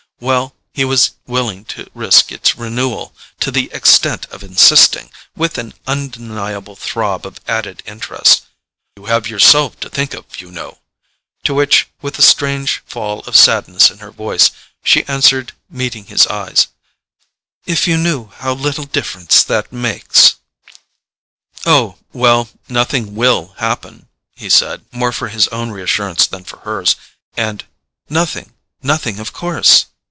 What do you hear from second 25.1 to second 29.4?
for his own reassurance than for hers; and "Nothing, nothing, of